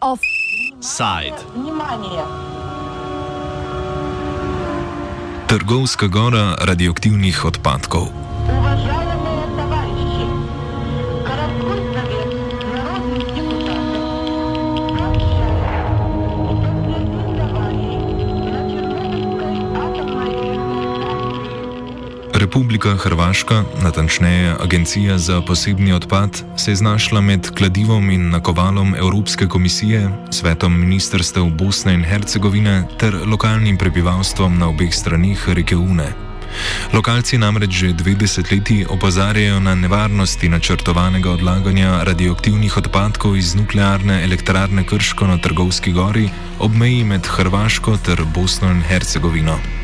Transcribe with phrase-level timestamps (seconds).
[0.00, 1.36] Offside.
[5.46, 8.19] Trgovska gora radioaktivnih odpadkov.
[22.50, 29.46] Republika Hrvaška, natančneje Agencija za posebni odpad, se je znašla med kladivom in nakovalom Evropske
[29.46, 36.10] komisije, svetom ministrstev Bosne in Hercegovine ter lokalnim prebivalstvom na obeh stranih reke Une.
[36.92, 44.84] Lokalci namreč že dve desetletji opozarjajo na nevarnosti načrtovanega odlaganja radioaktivnih odpadkov iz nuklearne elektrarne
[44.84, 49.79] Krško na Trgovski gori ob meji med Hrvaško ter Bosno in Hercegovino.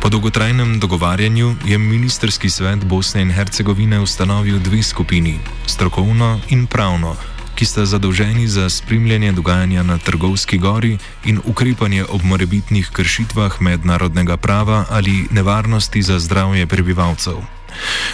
[0.00, 7.16] Po dolgotrajnem dogovarjanju je ministerski svet Bosne in Hercegovine ustanovil dve skupini: strokovno in pravno,
[7.54, 14.36] ki sta zadolženi za spremljanje dogajanja na Trgovski gori in ukrepanje ob morebitnih kršitvah mednarodnega
[14.36, 17.55] prava ali nevarnosti za zdravje prebivalcev.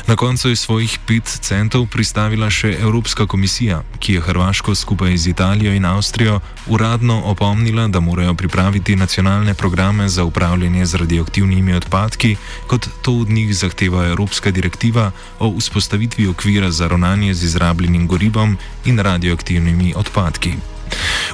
[0.07, 5.31] Na koncu je svojih pet centov pristavila še Evropska komisija, ki je Hrvaško skupaj z
[5.31, 12.37] Italijo in Avstrijo uradno opomnila, da morajo pripraviti nacionalne programe za upravljanje z radioaktivnimi odpadki,
[12.67, 18.59] kot to od njih zahteva Evropska direktiva o vzpostavitvi okvira za ravnanje z izrabljenim gorivom
[18.85, 20.53] in radioaktivnimi odpadki.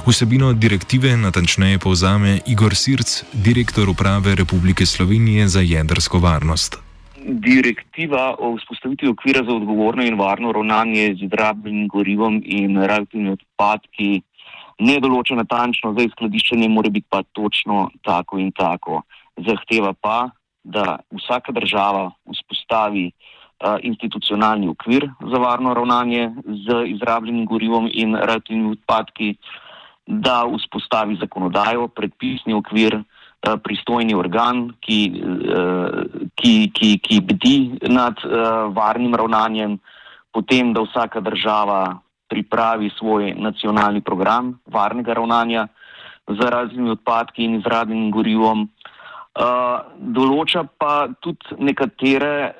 [0.07, 6.88] Vsebino direktive natančneje povzame Igor Sirc, direktor uprave Republike Slovenije za jedrsko varnost
[7.25, 14.21] direktiva o vzpostavitvi okvira za odgovorno in varno ravnanje z izrabljenim gorivom in radioaktivnimi odpadki
[14.79, 19.01] ne določa natančno, da izkladiščenje mora biti pa točno tako in tako.
[19.37, 20.29] Zahteva pa,
[20.63, 26.29] da vsaka država vzpostavi uh, institucionalni okvir za varno ravnanje
[26.67, 29.35] z izrabljenim gorivom in radioaktivnimi odpadki,
[30.07, 33.18] da vzpostavi zakonodajo, predpisni okvir, Eh,
[33.63, 36.01] pristojni organ, ki, eh,
[36.35, 37.57] ki, ki, ki bdi
[37.89, 38.29] nad eh,
[38.75, 39.79] varnim ravnanjem,
[40.31, 45.67] potem, da vsaka država pripravi svoj nacionalni program varnega ravnanja
[46.27, 48.67] z raznimi odpadki in izrabljenim gorivom.
[50.13, 52.51] Določa pa tudi nekatere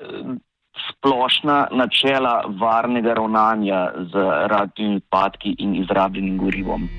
[0.87, 6.89] splošna načela varnega ravnanja z radioaktivnimi odpadki in izrabljenim gorivom.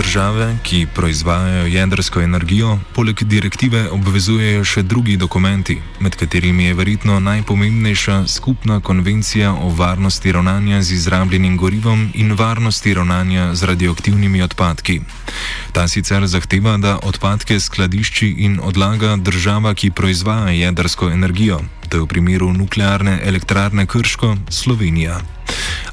[0.00, 7.18] Države, ki proizvajajo jedrsko energijo, poleg direktive obvezujejo še drugi dokumenti, med katerimi je verjetno
[7.20, 15.00] najpomembnejša skupna konvencija o varnosti ravnanja z izrabljenim gorivom in varnosti ravnanja z radioaktivnimi odpadki.
[15.72, 22.06] Ta sicer zahteva, da odpadke skladišči in odlaga država, ki proizvaja jedrsko energijo, to je
[22.06, 25.18] v primeru nuklearne elektrarne Krško, Slovenija.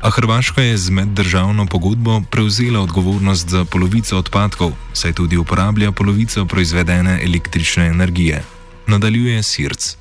[0.05, 6.45] A Hrvaška je z meddržavno pogodbo prevzela odgovornost za polovico odpadkov, saj tudi uporablja polovico
[6.45, 8.43] proizvedene električne energije.
[8.87, 9.97] Nadaljuje Sirc.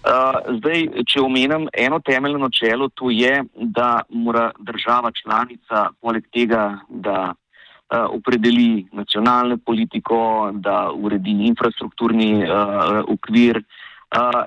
[0.00, 6.80] Uh, zdaj, če omenim eno temeljno načelo, to je, da mora država članica, poleg tega,
[6.88, 13.89] da uh, opredeli nacionalno politiko, da uredi infrastrukturni uh, okvir, uh,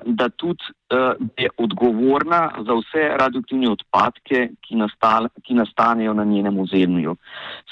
[0.04, 0.64] da tudi
[1.36, 7.16] je odgovorna za vse radioaktivne odpadke, ki, nastal, ki nastanejo na njenem ozemlju.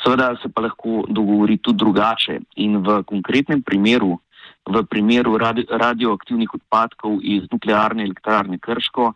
[0.03, 4.19] Seveda se pa lahko dogovori tudi drugače in v konkretnem primeru,
[4.64, 9.12] v primeru radi, radioaktivnih odpadkov iz nuklearne elektrarne Krško,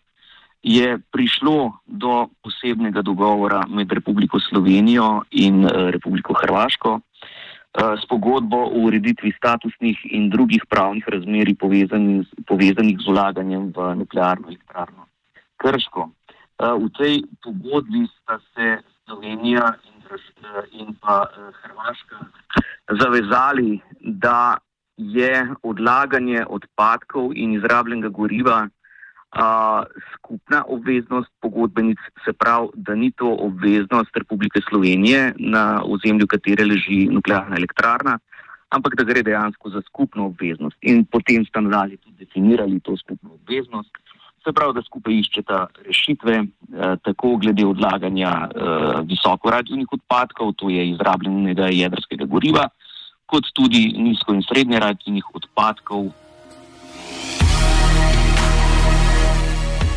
[0.63, 7.01] je prišlo do posebnega dogovora med Republiko Slovenijo in Republiko Hrvaško.
[7.77, 13.89] Eh, s pogodbo o ureditvi statusnih in drugih pravnih razmeri povezanih, povezanih z vlaganjem v
[14.01, 15.05] nuklearno elektrarno
[15.61, 16.09] Krško.
[16.09, 17.15] Eh, v tej
[17.45, 21.29] pogodbi sta se Slovenija in, eh, in pa
[21.61, 22.17] Hrvaška
[22.97, 24.57] zavezali, da
[24.97, 28.69] je odlaganje odpadkov in izrabljenega goriva
[30.15, 37.07] skupna obveznost pogodbenic, se pravi, da ni to obveznost Republike Slovenije, na ozemlju katere leži
[37.11, 38.19] nuklearna elektrarna,
[38.69, 40.77] ampak da gre dejansko za skupno obveznost.
[40.81, 43.91] In potem sta nadalje tudi definirali to skupno obveznost.
[44.45, 50.71] Se pravi, da skupaj iščeta rešitve, eh, tako glede odlaganja eh, visoko radioaktivnih odpadkov, to
[50.71, 52.69] je izrabljenega jedrskega goriva,
[53.27, 56.13] kot tudi nizko in srednje radioaktivnih odpadkov,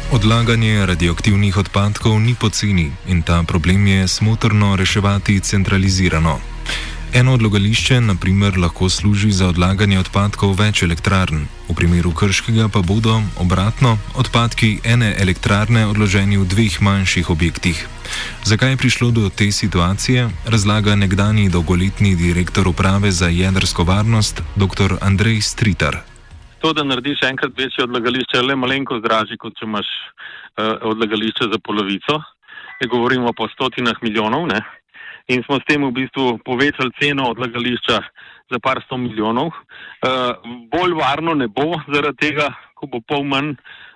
[0.09, 6.39] Odlaganje radioaktivnih odpadkov ni poceni in ta problem je smotrno reševati centralizirano.
[7.13, 12.81] Eno odlagališče, na primer, lahko služi za odlaganje odpadkov več elektrarn, v primeru krškega pa
[12.81, 17.87] bodo, obratno, odpadki ene elektrarne odloženi v dveh manjših objektih.
[18.49, 24.97] Zakaj je prišlo do te situacije, razlaga nekdani dolgoletni direktor uprave za jedrsko varnost, dr.
[25.01, 26.08] Andrej Stritar.
[26.59, 31.47] To, da narediš enkrat večje odlagališče, je le malenkost dražje, kot če imaš uh, odlagališče
[31.53, 32.17] za polovico.
[32.81, 34.47] Ne govorimo po stotinah milijonov.
[34.51, 34.59] Ne?
[35.31, 37.99] In smo s tem v bistvu povečali ceno odlagališča
[38.51, 39.53] za par sto milijonov.
[39.53, 40.35] Uh,
[40.73, 43.53] bolj varno ne bo zaradi tega, ko bo pol manj,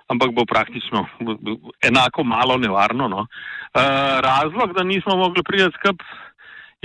[0.08, 1.04] ampak bo praktično
[1.84, 3.08] enako malo nevarno.
[3.12, 3.26] No?
[3.76, 6.00] Uh, razlog, da nismo mogli priti skup,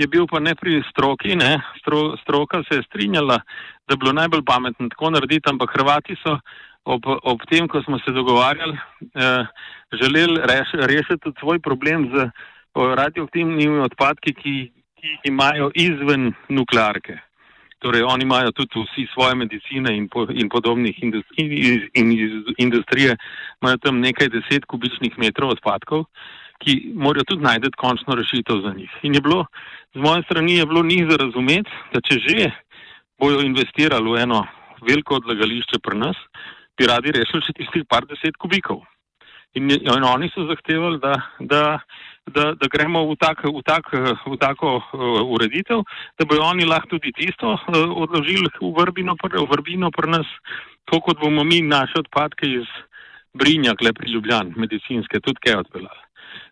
[0.00, 1.36] je bil pa ne pri stroki.
[1.36, 1.60] Ne?
[1.80, 3.40] Stro, stroka se je strinjala,
[3.88, 6.38] da bi bilo najbolj pametno tako narediti, ampak Hrvati so
[6.84, 9.46] ob, ob tem, ko smo se dogovarjali, uh,
[10.02, 12.30] želeli reš, rešiti svoj problem z
[12.74, 14.54] radioaktivnimi odpadki, ki,
[15.00, 17.18] ki jih imajo izven nuklearke.
[17.80, 23.16] Torej, oni imajo tudi vsi svoje medicine in, po, in podobnih industrij, in iz industrije,
[23.62, 26.04] imajo tam nekaj deset kubičnih metrov odpadkov,
[26.60, 28.92] ki morajo tudi najti končno rešitev za njih.
[29.02, 29.44] In je bilo,
[29.94, 32.50] z moje strani je bilo njih za razumeti, da če že
[33.20, 34.44] bojo investirali v eno
[34.84, 36.16] veliko odlagališče pri nas,
[36.76, 38.84] bi radi rešili še tistih par deset kubikov.
[39.58, 41.80] In, in oni so zahtevali, da, da
[42.30, 43.90] da, da gremo v, tak, v, tak,
[44.26, 45.82] v tako uh, ureditev,
[46.18, 47.60] da bojo oni lahko tudi tisto uh,
[47.90, 50.28] odložili v vrbino, v vrbino pri nas,
[50.86, 52.68] tako kot bomo mi naše odpadke iz
[53.34, 56.02] Brinja, klepi Ljubljan, medicinske, tudi kaj odpeljali.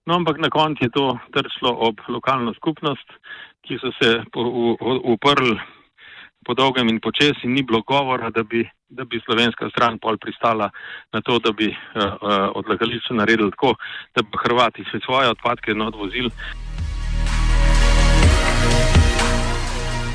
[0.08, 3.12] No, ampak na koncu je to trčilo ob lokalno skupnost,
[3.60, 4.24] ki so se
[5.04, 5.58] uprli
[6.48, 10.16] po dolgem in počes in ni bilo govora, da bi, da bi slovenska stran pol
[10.16, 10.70] pristala
[11.12, 13.74] na to, da bi uh, uh, odlagališče naredili tako,
[14.16, 16.30] da bi Hrvati svoje odpadke odvozili.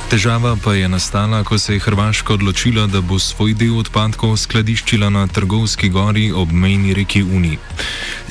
[0.09, 5.09] Težava pa je nastala, ko se je Hrvaška odločila, da bo svoj del odpadkov skladiščila
[5.09, 7.57] na Trgovski gori ob mejni reki Uni.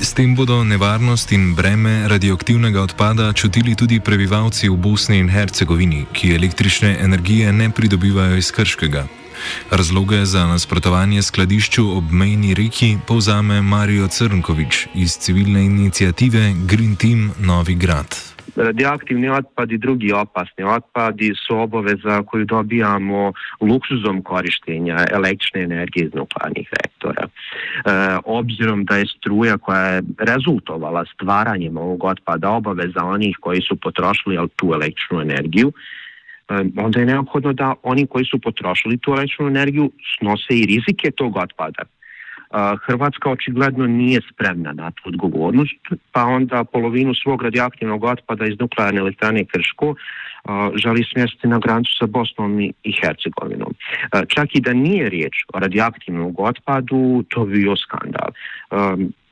[0.00, 6.06] S tem bodo nevarnost in breme radioaktivnega odpada čutili tudi prebivalci v Bosni in Hercegovini,
[6.12, 9.06] ki električne energije ne pridobivajo iz Krškega.
[9.70, 17.32] Razloge za nasprotovanje skladišču ob mejni reki povzame Marijo Crnkovič iz civilne inicijative Green Team
[17.38, 18.31] Novi Grad.
[18.56, 26.14] Radioaktivni otpad i drugi opasni otpadi su obaveza koju dobijamo luksuzom korištenja električne energije iz
[26.14, 27.22] nuklearnih reaktora.
[27.26, 27.30] E,
[28.24, 34.48] obzirom da je struja koja je rezultovala stvaranjem ovog otpada obaveza onih koji su potrošili
[34.56, 35.72] tu električnu energiju,
[36.48, 41.10] e, onda je neophodno da oni koji su potrošili tu električnu energiju snose i rizike
[41.10, 41.82] tog otpada.
[42.86, 45.80] Hrvatska očigledno nije spremna na tu odgovornost,
[46.12, 49.94] pa onda polovinu svog radioaktivnog otpada iz nuklearne elektrane Krško
[50.74, 53.74] želi smjestiti na granicu sa Bosnom i Hercegovinom.
[54.28, 58.30] Čak i da nije riječ o radioaktivnom otpadu, to bi bio skandal.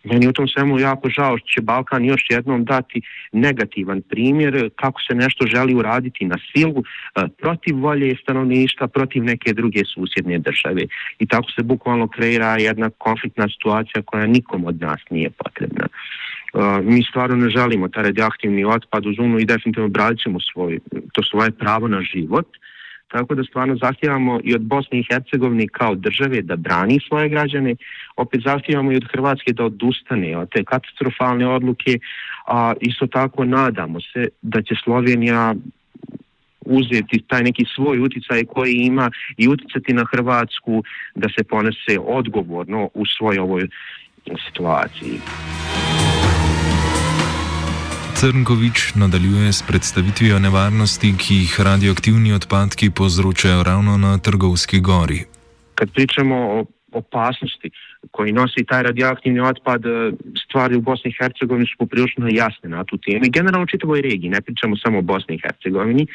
[0.04, 3.00] Meni u tom svemu jako žao što će Balkan još jednom dati
[3.32, 9.52] negativan primjer kako se nešto želi uraditi na silu e, protiv volje stanovništva, protiv neke
[9.52, 10.82] druge susjedne države.
[11.18, 15.86] I tako se bukvalno kreira jedna konfliktna situacija koja nikom od nas nije potrebna.
[15.86, 20.78] E, mi stvarno ne želimo taj radioaktivni otpad u zonu i definitivno bralit ćemo svoj,
[21.12, 22.46] to svoje pravo na život.
[23.12, 27.74] Tako da stvarno zahtijevamo i od Bosne i Hercegovine kao države da brani svoje građane,
[28.16, 31.98] opet zahtijevamo i od Hrvatske da odustane od te katastrofalne odluke,
[32.46, 35.54] a isto tako nadamo se da će Slovenija
[36.60, 40.82] uzeti taj neki svoj uticaj koji ima i uticati na Hrvatsku
[41.14, 43.68] da se ponese odgovorno u svoj ovoj
[44.46, 45.20] situaciji.
[48.20, 55.24] Crnkovič nadaljuje s predstavitvijo nevarnosti, ki jih radioaktivni odpadki povzročajo ravno na Trgovski gori.
[55.74, 57.70] Kad pričamo o opasnosti
[58.10, 59.82] koji nosi taj radioaktivni otpad,
[60.44, 63.24] stvari u Bosni i Hercegovini su poprilično jasne na tu temu.
[63.24, 66.06] I generalno u čitavoj regiji, ne pričamo samo o Bosni i Hercegovini,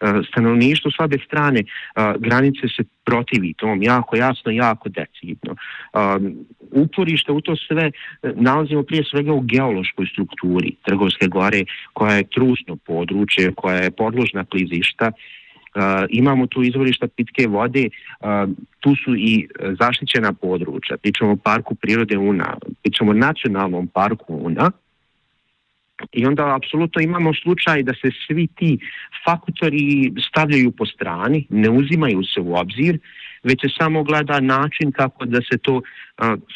[0.00, 5.52] Eh, stanovništvo s obe strane eh, granice se protivi tom jako jasno, jako decidno.
[5.54, 5.98] Eh,
[6.72, 7.90] uporište u to sve
[8.34, 14.44] nalazimo prije svega u geološkoj strukturi Trgovske gore koja je trusno područje, koja je podložna
[14.44, 15.12] klizišta,
[15.74, 18.50] Uh, imamo tu izvorišta pitke vode, uh,
[18.80, 19.48] tu su i
[19.80, 24.70] zaštićena područja, pričamo o parku prirode Una, pričamo o nacionalnom parku Una,
[26.12, 28.78] i onda apsolutno imamo slučaj da se svi ti
[29.24, 32.98] faktori stavljaju po strani, ne uzimaju se u obzir,
[33.42, 35.82] već se samo gleda način kako da se to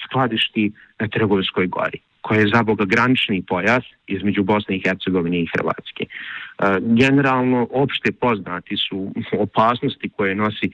[0.05, 1.99] skladišti na Trgovskoj gori.
[2.23, 6.07] koja je za Boga granični pojas između Bosne i Hercegovine i Hrvatske.
[6.81, 10.71] Generalno, opšte poznati su opasnosti koje nosi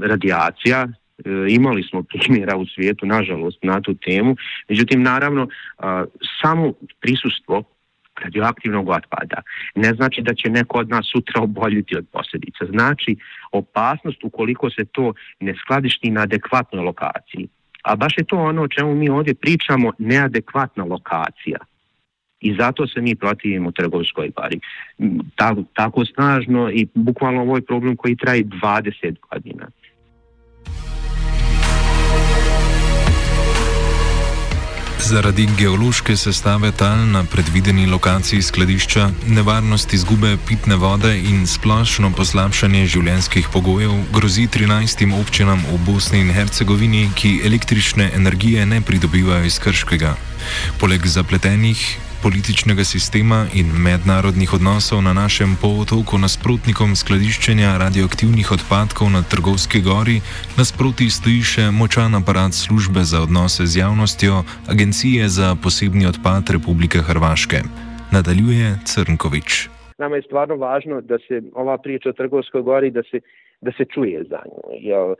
[0.00, 0.90] radijacija, e,
[1.48, 4.36] imali smo primjera u svijetu, nažalost, na tu temu.
[4.68, 5.48] Međutim, naravno,
[6.42, 7.62] samo prisustvo
[8.24, 9.42] radioaktivnog otpada.
[9.74, 12.64] Ne znači da će neko od nas sutra oboljiti od posljedica.
[12.70, 13.16] Znači
[13.52, 17.48] opasnost ukoliko se to ne skladišti na adekvatnoj lokaciji.
[17.82, 21.58] A baš je to ono o čemu mi ovdje pričamo, neadekvatna lokacija.
[22.40, 24.60] I zato se mi protivimo trgovskoj bari.
[24.98, 29.66] Mm, tako, tako snažno i bukvalno ovaj problem koji traje 20 godina.
[34.98, 42.86] Zaradi geološke sestave tal na predvideni lokaciji skladišča, nevarnost izgube pitne vode in splošno poslabšanje
[42.86, 49.58] življenjskih pogojev grozi 13 občinam v Bosni in Hercegovini, ki električne energije ne pridobivajo iz
[49.62, 50.16] Krškega.
[50.80, 59.22] Poleg zapletenih političnega sistema in mednarodnih odnosov na našem polotoku nasprotnikom skladiščenja radioaktivnih odpadkov na
[59.30, 60.18] Trgovski gori,
[60.58, 66.98] nasproti stoji še močan aparat službe za odnose z javnostjo Agencije za posebni odpad Republike
[67.08, 67.58] Hrvaške.
[68.16, 69.68] Nadaljuje Crnkovič.
[70.02, 73.20] Nama je stvarno važno da se ova priča o Trgovskoj gori da se,
[73.60, 74.62] da se čuje za nju.
[74.80, 75.14] Jer,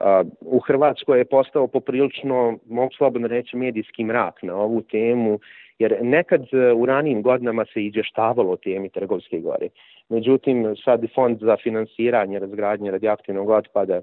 [0.00, 5.38] Uh, u Hrvatskoj je postao poprilično, mogu slobodno reći, medijski mrak na ovu temu
[5.78, 9.68] Jer nekad e, u ranijim godinama se izvještavalo o temi Trgovske gore.
[10.08, 14.02] Međutim, sad fond za finansiranje razgradnje radioaktivnog otpada e,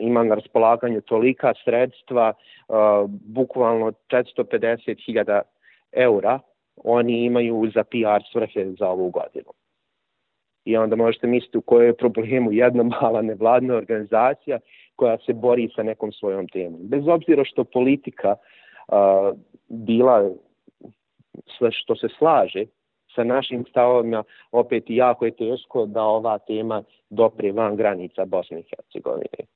[0.00, 2.72] ima na raspolaganju tolika sredstva, e,
[3.08, 5.40] bukvalno 450.000
[5.92, 6.38] eura
[6.84, 9.52] oni imaju za PR svrhe za ovu godinu.
[10.64, 14.58] I onda možete misliti u kojoj je problemu jedna mala nevladna organizacija
[14.96, 16.80] koja se bori sa nekom svojom temom.
[16.82, 20.30] Bez obzira što politika uh, bila
[21.58, 22.64] sve što se slaže
[23.14, 24.22] sa našim stavovima,
[24.52, 29.46] opet jako je teško da ova tema dopre van granica Bosne i Hercegovine.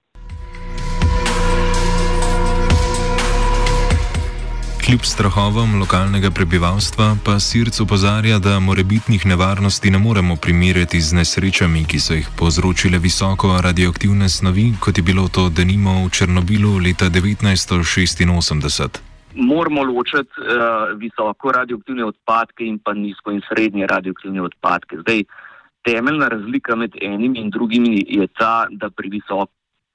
[4.86, 11.84] Kljub strahovom lokalnega prebivalstva pa Sirc opozarja, da morebitnih nevarnosti ne moremo primerjati z nesrečami,
[11.84, 17.04] ki so jih povzročile visoko radioaktivne snovi, kot je bilo to denimo v Černobilu leta
[17.04, 24.98] 1986 moramo ločiti uh, visoko radioaktivne odpadke in pa nizko in srednje radioaktivne odpadke.
[25.00, 25.24] Zdaj,
[25.82, 29.50] temeljna razlika med enimi in drugimi je ta, da pri visoko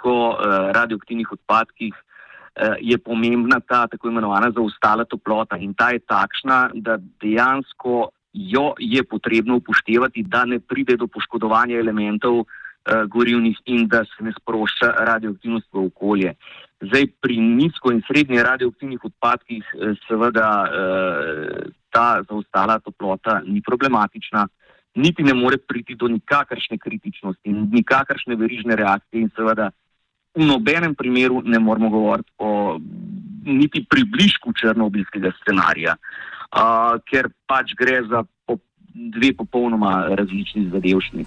[0.05, 0.35] uh,
[0.75, 6.97] radioaktivnih odpadkih uh, je pomembna ta tako imenovana zaostala toplota in ta je takšna, da
[7.21, 12.45] dejansko jo je potrebno upoštevati, da ne pride do poškodovanja elementov uh,
[13.07, 16.35] gorivnih in da se ne sprošča radioaktivnost v okolje.
[16.79, 24.47] Zdaj, pri nizko in srednje radioaktivnih odpadkih, eh, seveda, eh, ta zaostala toplota ni problematična,
[24.95, 29.71] niti ne more priti do nikakršne kritičnosti, nikakršne verižne reakcije, in seveda,
[30.35, 32.79] v nobenem primeru ne moramo govoriti o
[33.43, 35.95] niti približku črnobilskega scenarija,
[37.09, 38.23] ker pač gre za
[38.93, 41.25] dve popolnoma različni zadevščini.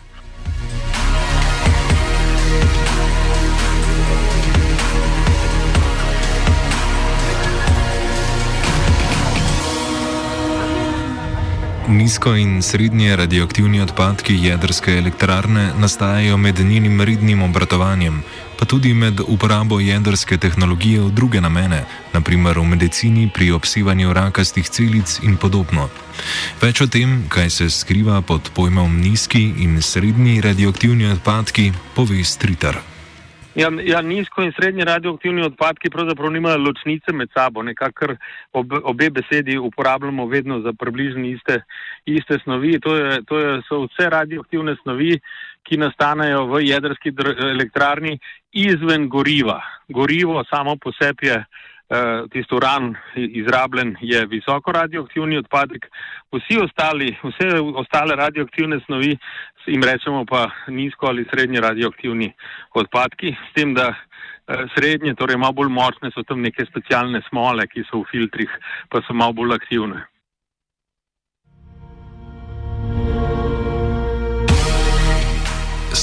[11.93, 18.23] Nizko in srednje radioaktivni odpadki jedrske elektrarne nastajajo med njenim rednim obratovanjem,
[18.59, 24.69] pa tudi med uporabo jedrske tehnologije v druge namene, naprimer v medicini pri obsevanju rakastih
[24.69, 25.89] celic in podobno.
[26.63, 32.92] Več o tem, kaj se skriva pod pojmom nizki in srednji radioaktivni odpadki, pove Stritar.
[33.55, 38.15] Ja, ja, nizko in srednje radioaktivni odpadki pravzaprav nimajo ločnice med sabo, nekakor
[38.53, 41.61] ob, obe besedi uporabljamo vedno za približno iste,
[42.07, 42.79] iste snovi.
[42.81, 45.19] To, je, to je, so vse radioaktivne snovi,
[45.69, 47.13] ki nastanejo v jedrski
[47.53, 48.19] elektrarni
[48.53, 49.61] izven goriva.
[49.89, 51.45] Gorivo samo po sebi je
[52.33, 55.87] tisto uran izrabljen, je visoko radioaktivni odpadek.
[56.33, 59.17] Vsi ostali, vse ostale radioaktivne snovi
[59.67, 62.33] jim rečemo pa nizko ali srednje radioaktivni
[62.75, 63.97] odpadki, s tem, da uh,
[64.75, 68.51] srednje, torej malo bolj močne, so tam neke specialne smole, ki so v filtrih,
[68.91, 70.07] pa so malo bolj aktivne.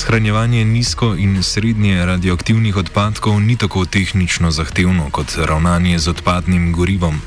[0.10, 7.22] Shranjevanje nizko in srednje radioaktivnih odpadkov ni tako tehnično zahtevno kot ravnanje z odpadnim gorivom.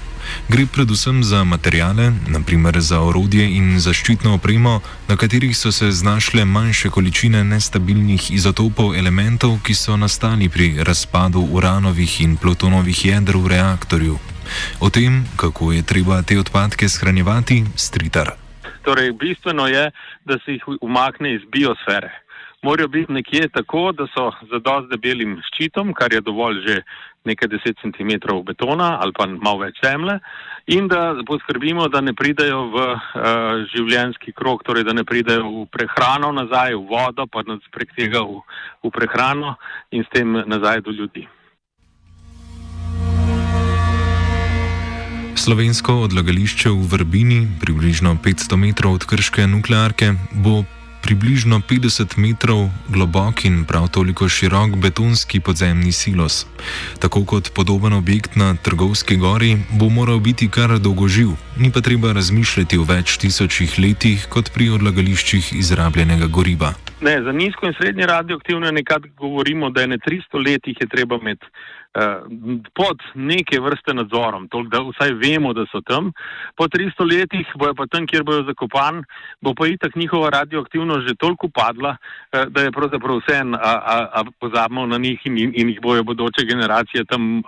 [0.48, 6.44] Gre predvsem za materijale, naprimer za orodje in zaščitno opremo, na katerih so se znašle
[6.44, 13.48] manjše količine nestabilnih izotopov elementov, ki so nastali pri razpadu uranovih in plutonovih jedr v
[13.54, 14.18] reaktorju.
[14.80, 18.34] O tem, kako je treba te odpadke shranjevati, stritar.
[18.82, 19.90] Torej, bistveno je,
[20.24, 22.21] da se jih umakne iz biosfere.
[22.62, 26.76] Morajo biti nekje tako, da so za dost debelim ščitom, kar je dovolj že
[27.26, 30.18] nekaj deset centimetrov betona ali pa malo več zemlje,
[30.66, 33.02] in da poskrbimo, da ne pridejo v uh,
[33.74, 38.42] življenski krok, torej da ne pridejo v prehrano nazaj, v vodo, pa prek tega v,
[38.86, 39.56] v prehrano
[39.90, 41.26] in s tem nazaj do ljudi.
[45.34, 50.62] Slovensko odlagališče v Vrbini, približno 500 metrov od krške nuklearke, bo
[51.02, 56.46] približno 50 metrov globok in prav toliko širok betonski podzemni silos.
[57.00, 62.12] Tako kot podoben objekt na Trgovski gori, bo moral biti kar dolgoživ, ni pa treba
[62.12, 66.72] razmišljati o več tisočih letih kot pri odlagališčih izrabljenega goriva.
[67.02, 71.18] Ne, za nizko in srednje radioaktivne nekaj govorimo, da je ne 300 letih je treba
[71.20, 71.46] imeti.
[71.92, 72.20] Eh,
[72.72, 76.08] pod neke vrste nadzorom, toliko, da vsaj vemo, da so tam.
[76.56, 79.02] Po 300 letih bojo pa tam, kjer bojo zakopan,
[79.44, 81.96] bo pa itak njihova radioaktivnost že toliko padla,
[82.32, 85.80] eh, da je pravzaprav vse en, a, a, a pozabimo na njih in, in jih
[85.84, 87.42] bojo bodoče generacije tam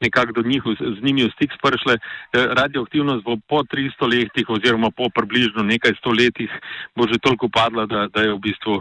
[0.00, 1.98] nekako do njih z njimi v stik spršle.
[1.98, 6.48] Eh, radioaktivnost bo po 300 letih oziroma po približno nekaj sto letih
[6.96, 8.80] bo že toliko padla, da, da je v bistvu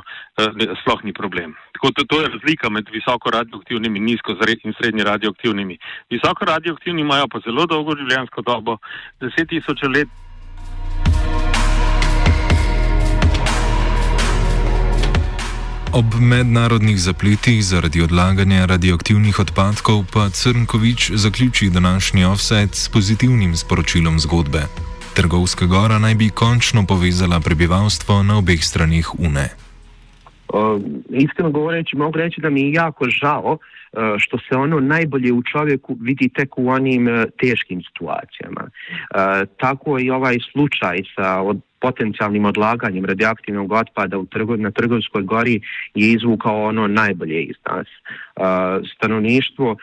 [0.81, 1.51] sploh ni problem.
[1.75, 4.31] Tako to, to je razlika med visoko radioaktivnimi in nizko
[4.63, 5.77] in srednje visokimi radioaktivnimi.
[6.09, 8.77] Visoko radioaktivni imajo pa zelo dolgo življenjsko dobo,
[9.21, 10.07] 10 tisoč let.
[15.93, 24.19] Ob mednarodnih zapletih zaradi odlaganja radioaktivnih odpadkov pa Crnkovič zaključi današnji offset s pozitivnim sporočilom
[24.19, 24.61] zgodbe.
[25.15, 29.49] Trgovska gora naj bi končno povezala prebivalstvo na obeh stranih Une.
[30.53, 35.33] Uh, iskreno govoreći, mogu reći da mi je jako žao uh, što se ono najbolje
[35.33, 38.69] u čovjeku vidi tek u onim uh, teškim situacijama.
[38.69, 45.23] E, tako i ovaj slučaj sa od potencijalnim odlaganjem radioaktivnog otpada u trgo, na Trgovskoj
[45.23, 45.61] gori
[45.95, 47.87] je izvukao ono najbolje iz nas.
[47.87, 48.41] E,
[48.95, 49.77] stanovništvo e,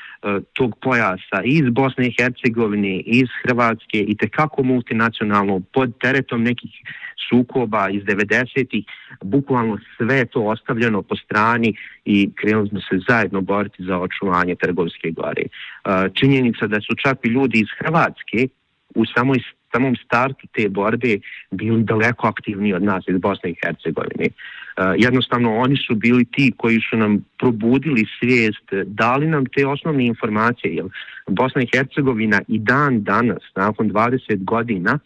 [0.52, 6.70] tog pojasa iz Bosne i Hercegovine, iz Hrvatske i tekako multinacionalno pod teretom nekih
[7.28, 8.84] sukoba iz 90-ih,
[9.22, 15.10] bukvalno sve to ostavljeno po strani i krenuli smo se zajedno boriti za očuvanje Trgovske
[15.10, 15.42] gore.
[15.42, 15.48] E,
[16.14, 18.48] činjenica da su čak i ljudi iz Hrvatske
[18.94, 19.38] u samoj
[19.72, 21.18] samom startu te borbe
[21.50, 24.24] bili daleko aktivniji od nas iz Bosne i Hercegovine.
[24.24, 24.30] E,
[24.96, 30.74] jednostavno oni su bili ti koji su nam probudili svijest, dali nam te osnovne informacije,
[30.74, 30.86] jer
[31.26, 34.98] Bosna i Hercegovina i dan danas, nakon 20 godina,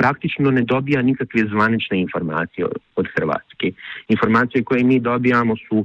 [0.00, 3.72] praktično ne dobija nikakve zvanične informacije od Hrvatske.
[4.08, 5.84] Informacije koje mi dobijamo su uh,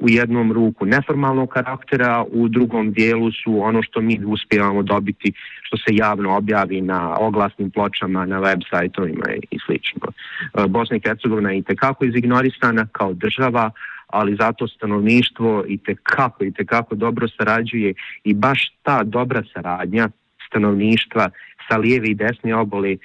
[0.00, 5.76] u jednom ruku neformalnog karaktera, u drugom dijelu su ono što mi uspijevamo dobiti što
[5.76, 10.06] se javno objavi na oglasnim pločama, na web sajtovima i slično.
[10.08, 13.70] Uh, Bosna i Hercegovina je i tekako izignorisana kao država,
[14.06, 20.08] ali zato stanovništvo i tekako, i tekako dobro sarađuje i baš ta dobra saradnja
[20.48, 21.30] stanovništva
[21.68, 22.96] sa lijeve i desne obole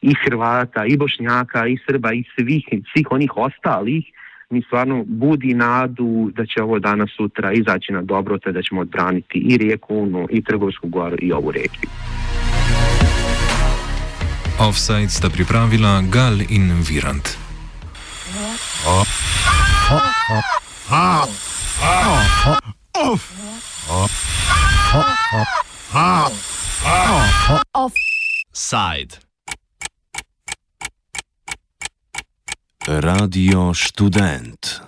[0.00, 4.04] i Hrvata, i Bošnjaka, i Srba, i svih, svih onih ostalih,
[4.50, 8.80] mi stvarno budi nadu da će ovo danas sutra izaći na dobro, te da ćemo
[8.80, 11.90] odbraniti i rijeku Unu, i Trgovsku goru, i ovu regiju.
[14.60, 17.28] Offside sta pripravila Gal in Virant.
[27.74, 28.15] Off.
[28.58, 29.18] Side.
[32.86, 34.80] Radio Student.